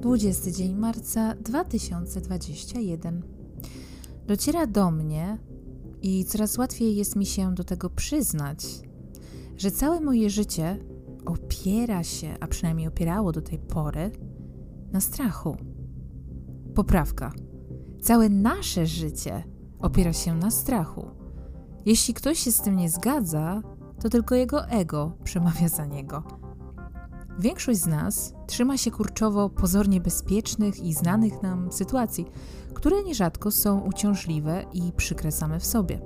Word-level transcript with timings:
20 0.00 0.50
dzień 0.50 0.74
marca 0.74 1.34
2021. 1.34 3.22
Dociera 4.26 4.66
do 4.66 4.90
mnie 4.90 5.38
i 6.02 6.24
coraz 6.24 6.58
łatwiej 6.58 6.96
jest 6.96 7.16
mi 7.16 7.26
się 7.26 7.54
do 7.54 7.64
tego 7.64 7.90
przyznać, 7.90 8.66
że 9.56 9.70
całe 9.70 10.00
moje 10.00 10.30
życie 10.30 10.78
opiera 11.26 12.04
się, 12.04 12.36
a 12.40 12.46
przynajmniej 12.46 12.88
opierało 12.88 13.32
do 13.32 13.42
tej 13.42 13.58
pory, 13.58 14.10
na 14.92 15.00
strachu. 15.00 15.56
Poprawka. 16.74 17.32
Całe 18.02 18.28
nasze 18.28 18.86
życie 18.86 19.44
opiera 19.78 20.12
się 20.12 20.34
na 20.34 20.50
strachu. 20.50 21.10
Jeśli 21.86 22.14
ktoś 22.14 22.38
się 22.38 22.52
z 22.52 22.60
tym 22.60 22.76
nie 22.76 22.90
zgadza, 22.90 23.62
to 24.00 24.08
tylko 24.08 24.34
jego 24.34 24.66
ego 24.66 25.12
przemawia 25.24 25.68
za 25.68 25.86
niego. 25.86 26.45
Większość 27.38 27.80
z 27.80 27.86
nas 27.86 28.34
trzyma 28.46 28.76
się 28.76 28.90
kurczowo 28.90 29.50
pozornie 29.50 30.00
bezpiecznych 30.00 30.80
i 30.80 30.94
znanych 30.94 31.42
nam 31.42 31.72
sytuacji, 31.72 32.26
które 32.74 33.02
nierzadko 33.04 33.50
są 33.50 33.80
uciążliwe 33.80 34.64
i 34.72 34.92
przykre 34.96 35.32
same 35.32 35.60
w 35.60 35.66
sobie. 35.66 36.00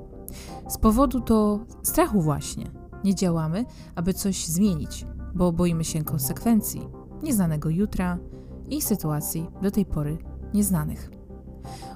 Z 0.68 0.78
powodu 0.78 1.20
to 1.20 1.60
strachu 1.82 2.20
właśnie 2.20 2.70
nie 3.04 3.14
działamy, 3.14 3.64
aby 3.94 4.14
coś 4.14 4.46
zmienić, 4.46 5.06
bo 5.34 5.52
boimy 5.52 5.84
się 5.84 6.04
konsekwencji, 6.04 6.88
nieznanego 7.22 7.70
jutra 7.70 8.18
i 8.68 8.82
sytuacji 8.82 9.46
do 9.62 9.70
tej 9.70 9.86
pory 9.86 10.18
nieznanych. 10.54 11.10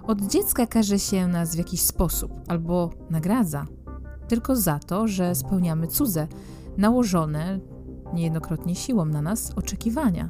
Od 0.03 0.21
dziecka 0.21 0.67
każe 0.67 0.99
się 0.99 1.29
nas 1.29 1.55
w 1.55 1.59
jakiś 1.59 1.81
sposób 1.81 2.33
albo 2.49 2.91
nagradza 3.11 3.67
tylko 4.29 4.57
za 4.57 4.79
to, 4.79 5.09
że 5.09 5.35
spełniamy 5.35 5.87
cudze, 5.87 6.29
nałożone 6.77 7.61
niejednokrotnie 8.15 8.75
siłą 8.75 9.05
na 9.05 9.23
nas 9.23 9.53
oczekiwania 9.57 10.29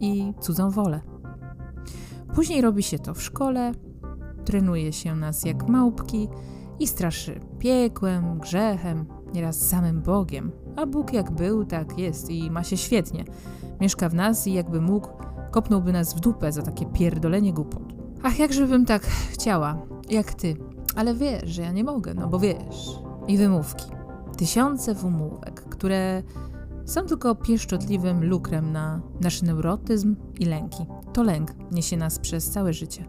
i 0.00 0.34
cudzą 0.40 0.70
wolę. 0.70 1.00
Później 2.34 2.60
robi 2.60 2.82
się 2.82 2.98
to 2.98 3.14
w 3.14 3.22
szkole, 3.22 3.72
trenuje 4.44 4.92
się 4.92 5.16
nas 5.16 5.44
jak 5.44 5.68
małpki 5.68 6.28
i 6.78 6.86
straszy 6.86 7.40
piekłem, 7.58 8.38
grzechem, 8.38 9.06
nieraz 9.34 9.68
samym 9.68 10.02
Bogiem. 10.02 10.52
A 10.76 10.86
Bóg 10.86 11.12
jak 11.12 11.30
był, 11.30 11.64
tak 11.64 11.98
jest 11.98 12.30
i 12.30 12.50
ma 12.50 12.64
się 12.64 12.76
świetnie. 12.76 13.24
Mieszka 13.80 14.08
w 14.08 14.14
nas 14.14 14.46
i 14.46 14.52
jakby 14.52 14.80
mógł, 14.80 15.08
kopnąłby 15.50 15.92
nas 15.92 16.14
w 16.14 16.20
dupę 16.20 16.52
za 16.52 16.62
takie 16.62 16.86
pierdolenie 16.86 17.52
głupot. 17.52 17.82
Ach, 18.22 18.38
jakże 18.38 18.66
bym 18.66 18.84
tak 18.84 19.02
chciała, 19.02 19.86
jak 20.10 20.34
ty. 20.34 20.56
Ale 20.96 21.14
wiesz, 21.14 21.48
że 21.50 21.62
ja 21.62 21.72
nie 21.72 21.84
mogę, 21.84 22.14
no 22.14 22.28
bo 22.28 22.38
wiesz. 22.38 22.98
I 23.28 23.38
wymówki. 23.38 23.84
Tysiące 24.36 24.94
wymówek, 24.94 25.54
które 25.54 26.22
są 26.84 27.06
tylko 27.06 27.34
pieszczotliwym 27.34 28.24
lukrem 28.24 28.72
na 28.72 29.00
nasz 29.20 29.42
neurotyzm 29.42 30.16
i 30.40 30.44
lęki. 30.44 30.86
To 31.12 31.22
lęk 31.22 31.54
niesie 31.70 31.96
nas 31.96 32.18
przez 32.18 32.50
całe 32.50 32.72
życie. 32.72 33.04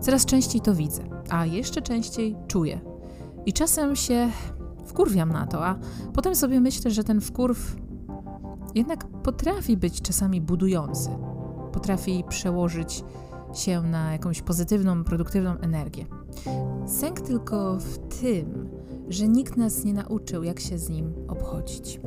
Coraz 0.00 0.26
częściej 0.26 0.60
to 0.60 0.74
widzę, 0.74 1.02
a 1.30 1.46
jeszcze 1.46 1.82
częściej 1.82 2.36
czuję. 2.48 2.80
I 3.46 3.52
czasem 3.52 3.96
się 3.96 4.30
wkurwiam 4.86 5.32
na 5.32 5.46
to, 5.46 5.66
a 5.66 5.78
potem 6.14 6.36
sobie 6.36 6.60
myślę, 6.60 6.90
że 6.90 7.04
ten 7.04 7.20
wkurw 7.20 7.76
jednak 8.74 9.06
potrafi 9.06 9.76
być 9.76 10.02
czasami 10.02 10.40
budujący. 10.40 11.10
Potrafi 11.72 12.24
przełożyć 12.28 13.04
się 13.54 13.82
na 13.82 14.12
jakąś 14.12 14.42
pozytywną, 14.42 15.04
produktywną 15.04 15.58
energię. 15.58 16.06
Sęk 16.86 17.20
tylko 17.20 17.78
w 17.78 17.98
tym, 18.20 18.68
że 19.08 19.28
nikt 19.28 19.56
nas 19.56 19.84
nie 19.84 19.94
nauczył, 19.94 20.42
jak 20.42 20.60
się 20.60 20.78
z 20.78 20.88
nim 20.88 21.14
obchodzić. 21.28 22.00